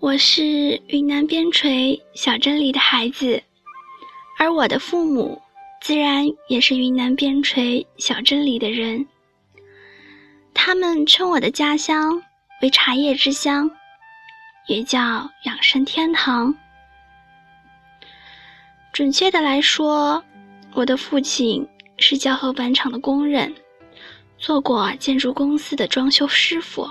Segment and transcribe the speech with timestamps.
[0.00, 3.42] 我是云南边陲小镇里的孩子，
[4.38, 5.42] 而我的父母
[5.82, 9.06] 自然也是云南边陲小镇里的人。
[10.54, 12.22] 他们称我的家乡
[12.62, 13.70] 为茶叶之乡，
[14.66, 16.54] 也叫养生天堂。
[18.92, 20.22] 准确的来说，
[20.72, 23.54] 我的父亲是胶合板厂的工人，
[24.38, 26.88] 做过建筑公司的装修师傅。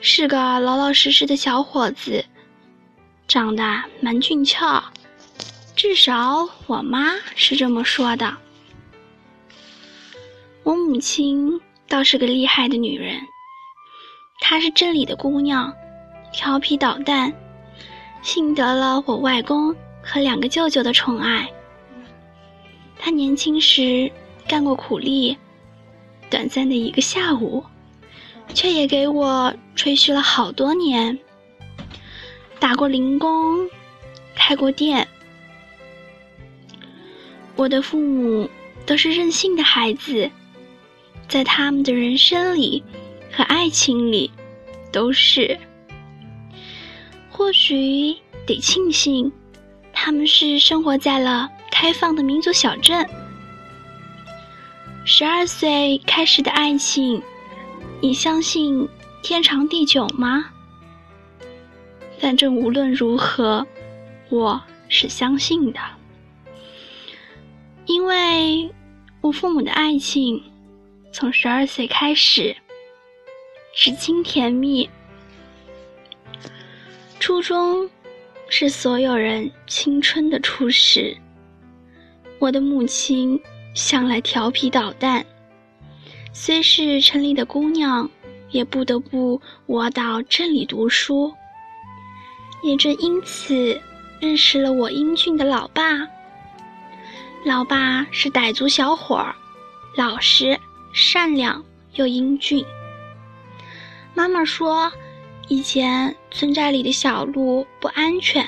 [0.00, 2.24] 是个老老实实的小伙子，
[3.26, 4.84] 长得蛮俊俏，
[5.74, 8.36] 至少我妈是这么说的。
[10.62, 11.58] 我母亲
[11.88, 13.18] 倒是个厉害的女人，
[14.40, 15.72] 她是镇里的姑娘，
[16.32, 17.32] 调皮捣蛋，
[18.20, 21.50] 幸得了我外公和两个舅舅的宠爱。
[23.04, 24.10] 他年轻时
[24.48, 25.36] 干过苦力，
[26.30, 27.62] 短暂的一个下午。
[28.54, 31.18] 却也给我吹嘘了好多年，
[32.58, 33.68] 打过零工，
[34.34, 35.06] 开过店。
[37.56, 38.48] 我的父母
[38.86, 40.30] 都是任性的孩子，
[41.28, 42.82] 在他们的人生里
[43.30, 44.30] 和爱情里，
[44.90, 45.58] 都是。
[47.28, 49.30] 或许得庆幸，
[49.92, 51.50] 他们是生活在了
[51.84, 53.06] 开放的民族小镇。
[55.04, 57.22] 十二岁开始的爱情。
[58.00, 58.88] 你相信
[59.22, 60.46] 天长地久吗？
[62.18, 63.66] 反正无论如何，
[64.30, 65.80] 我是相信的，
[67.84, 68.70] 因为
[69.20, 70.42] 我父母的爱情
[71.12, 72.56] 从十二岁开始，
[73.74, 74.88] 至今甜蜜。
[77.20, 77.90] 初中
[78.48, 81.14] 是所有人青春的初始，
[82.44, 83.40] 我的母亲
[83.72, 85.24] 向来调皮捣蛋。
[86.30, 88.10] 虽是城里的姑娘，
[88.50, 91.32] 也不得不我到镇里读书。
[92.62, 93.80] 也正因此，
[94.20, 96.06] 认识了我英俊的老爸。
[97.46, 99.34] 老爸是傣族小伙儿，
[99.96, 100.60] 老实、
[100.92, 102.62] 善良又英俊。
[104.12, 104.92] 妈妈说，
[105.48, 108.46] 以前村寨里的小路不安全，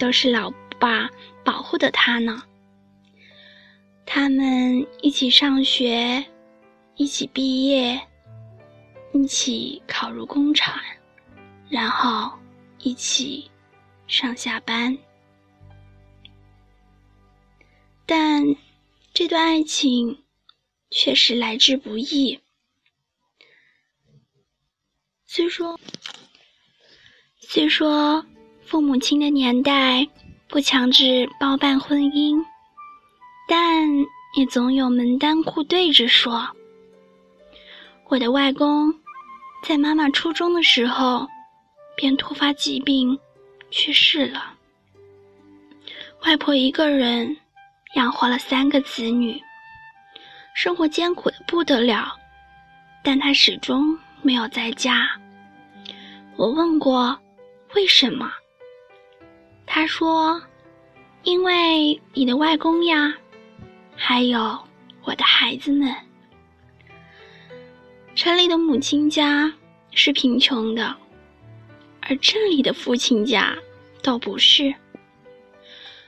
[0.00, 1.08] 都是老爸
[1.44, 2.42] 保护的他呢。
[4.10, 6.24] 他们一起上学。
[6.96, 8.00] 一起毕业，
[9.12, 10.74] 一起考入工厂，
[11.68, 12.36] 然后
[12.80, 13.48] 一起
[14.08, 14.98] 上下班。
[18.04, 18.42] 但
[19.14, 20.24] 这段爱情
[20.90, 22.40] 确实来之不易。
[25.24, 25.78] 虽说，
[27.38, 28.26] 虽说
[28.66, 30.04] 父母亲的年代
[30.48, 32.44] 不强制包办婚姻，
[33.48, 33.88] 但
[34.36, 36.46] 也总有门当户对之说。
[38.08, 38.94] 我的外公
[39.64, 41.26] 在妈妈初中的时候
[41.96, 43.18] 便突发疾病
[43.70, 44.54] 去世了。
[46.24, 47.36] 外婆一个人
[47.94, 49.40] 养活了三个子女，
[50.54, 52.14] 生活艰苦的不得了，
[53.02, 55.08] 但她始终没有在家。
[56.36, 57.18] 我问过
[57.74, 58.30] 为什么，
[59.66, 60.40] 她说
[61.24, 63.14] ：“因为你的外公呀，
[64.00, 64.56] 还有
[65.02, 65.92] 我的孩子们。”
[68.14, 69.52] 城里的母亲家
[69.90, 70.96] 是贫穷的，
[72.00, 73.54] 而镇里的父亲家
[74.02, 74.72] 倒不是。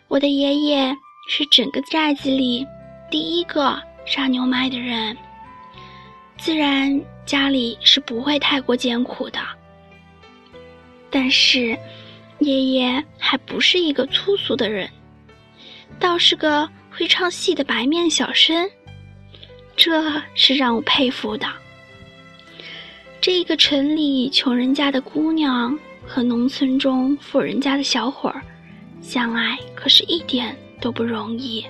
[0.09, 0.97] 我的爷爷
[1.29, 2.67] 是整个寨子里
[3.11, 5.17] 第一个杀牛卖的人，
[6.37, 9.41] 自然家里是不会太过艰苦的。
[11.11, 11.79] 但是，
[12.41, 14.91] 爷爷还不是一个粗俗的人，
[16.01, 16.69] 倒是个
[17.01, 18.71] 会唱戏的白面小生，
[19.75, 21.51] 这是让我佩服的。
[23.23, 28.43] 这个城里穷人家的姑娘和农村中富人家的小伙儿
[29.01, 31.65] 相爱，可是一点都不容易。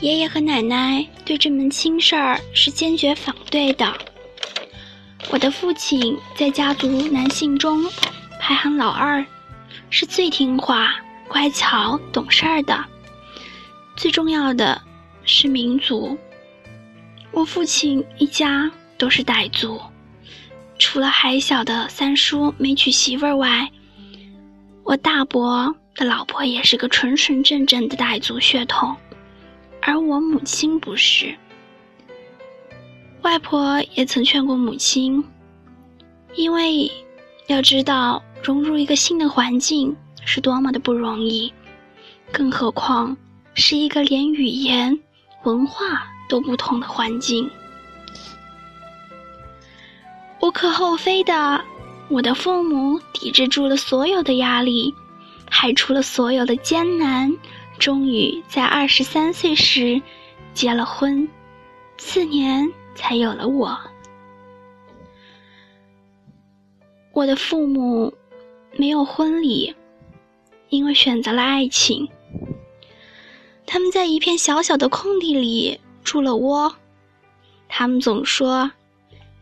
[0.00, 3.96] 爷爷和奶奶对这门亲事儿是坚决反对的。
[5.30, 7.88] 我的父亲在家族男性中
[8.40, 9.24] 排行老二，
[9.88, 10.96] 是最听话、
[11.28, 12.84] 乖巧、懂事儿的。
[13.98, 14.80] 最重要的
[15.24, 16.16] 是民族。
[17.32, 18.72] 我父亲一家。
[18.98, 19.80] 都是傣族，
[20.76, 23.70] 除了还小的三叔没娶媳妇儿外，
[24.82, 28.96] 我大伯的老婆也是个纯纯正正的傣族血统，
[29.80, 31.32] 而我母亲不是。
[33.22, 35.22] 外婆也曾劝过母亲，
[36.34, 36.90] 因为
[37.46, 41.52] 要知道融入一个新的环境是多么的不容易，
[42.32, 43.16] 更何况
[43.58, 44.96] 是一个连语言、
[45.42, 47.50] 文化都不同的环境。
[50.40, 51.64] 无可厚非的，
[52.08, 54.94] 我的父母抵制住了所有的压力，
[55.50, 57.36] 排除了所有的艰难，
[57.80, 60.00] 终于在二十三岁时
[60.54, 61.28] 结了婚，
[61.98, 63.76] 次年才有了我。
[67.12, 68.14] 我的父母
[68.76, 69.74] 没有婚礼，
[70.68, 72.08] 因为选择了爱情。
[73.70, 76.74] 他们在一片小小的空地里筑了窝。
[77.68, 78.70] 他们总说，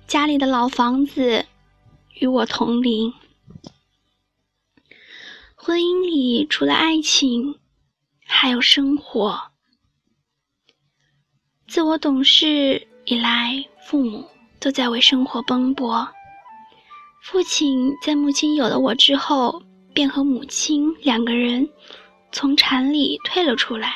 [0.08, 1.46] 家里的老房子
[2.18, 3.14] 与我同龄。
[5.54, 7.60] 婚姻里除了爱情，
[8.26, 9.40] 还有生活。
[11.68, 14.28] 自我懂事以来，父母
[14.58, 16.08] 都在为生活奔波。
[17.22, 19.62] 父亲在母亲有了我之后，
[19.94, 21.68] 便和母亲两个人
[22.32, 23.94] 从厂里退了出来，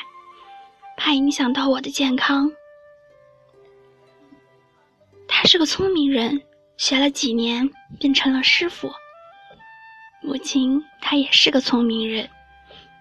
[1.03, 2.51] 怕影响到我的健康。
[5.27, 6.39] 他是个聪明人，
[6.77, 7.67] 学了几年
[7.99, 8.91] 便成了师傅。
[10.21, 12.29] 母亲她也是个聪明人，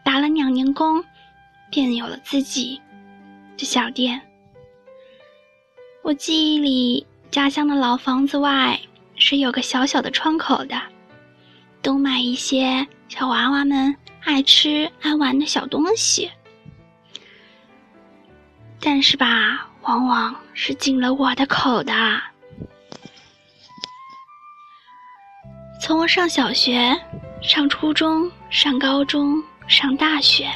[0.02, 1.05] 打了两年工，
[1.70, 2.81] 便有了自己
[3.58, 4.19] 的小店。
[6.00, 8.81] 我记忆里家乡的老房子外。
[9.23, 10.81] 是有个小小的窗口的，
[11.82, 16.31] 都买一些小娃娃们爱吃爱玩的小东西。
[18.82, 21.93] 但是吧，往往是进了我的口的。
[25.82, 26.99] 从我上小学、
[27.43, 30.50] 上初中、上高中、上大学，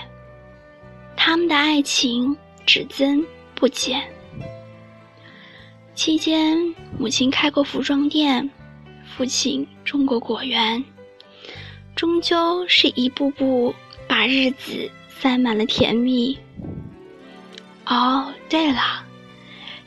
[1.16, 3.24] 他们的爱情只增
[3.54, 4.02] 不减。
[5.94, 6.56] 期间，
[6.98, 8.50] 母亲开过服装店，
[9.16, 10.82] 父亲种过果园，
[11.94, 13.74] 终究是一步步
[14.08, 16.38] 把日子塞满了甜蜜。
[17.86, 19.04] 哦，对了，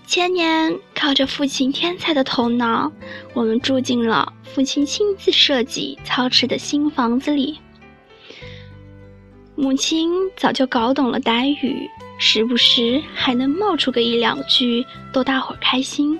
[0.05, 2.91] 前年靠着父亲天才的头脑，
[3.33, 7.59] 我们住进了父亲亲自设计操持的新房子里。
[9.55, 11.89] 母亲早就搞懂了傣语。
[12.19, 14.83] 时不时还能冒出个一两句，
[15.13, 16.19] 逗大伙儿开心。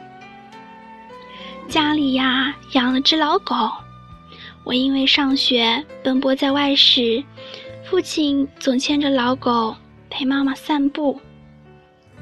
[1.68, 3.56] 家里呀养了只老狗，
[4.63, 7.23] 我因为上学奔波在外时，
[7.83, 9.75] 父亲总牵着老狗
[10.07, 11.19] 陪妈妈散步。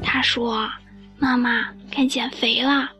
[0.03, 0.69] 他说
[1.17, 2.91] ：“妈妈该减肥了。”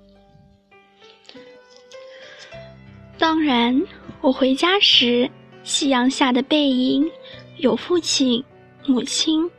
[3.18, 3.82] 当然，
[4.22, 5.30] 我回家时，
[5.64, 7.10] 夕阳下的背影
[7.58, 8.44] 有父亲、
[8.86, 9.50] 母亲。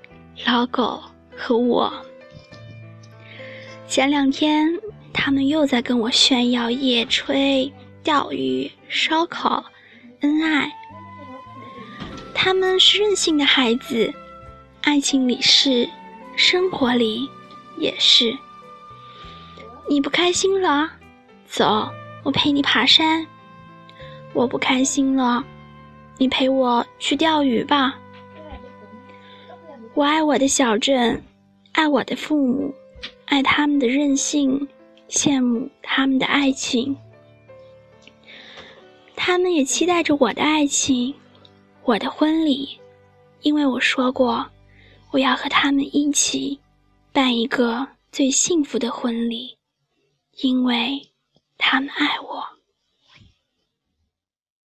[0.44, 1.02] 老狗
[1.34, 1.90] 和我，
[3.88, 4.68] 前两天
[5.10, 7.72] 他们又在跟我炫耀野炊、
[8.02, 9.64] 钓鱼、烧烤、
[10.20, 10.70] 恩爱。
[12.34, 14.12] 他们是任性的孩子，
[14.82, 15.88] 爱情里是，
[16.36, 17.28] 生活里
[17.78, 18.36] 也是。
[19.88, 20.90] 你不开心了，
[21.46, 21.88] 走，
[22.22, 23.26] 我陪你爬山。
[24.34, 25.42] 我不开心了，
[26.18, 27.98] 你陪我去钓鱼吧。
[29.94, 31.22] 我爱我的小镇，
[31.72, 32.74] 爱我的父母，
[33.24, 34.68] 爱他们的任性，
[35.08, 36.94] 羡慕他们的爱情。
[39.14, 41.14] 他们也期待着我的爱情，
[41.84, 42.78] 我的婚礼，
[43.40, 44.46] 因为我说过，
[45.10, 46.60] 我要和他们一起
[47.12, 49.56] 办一个最幸福的婚礼，
[50.42, 51.00] 因为
[51.56, 52.55] 他们爱我。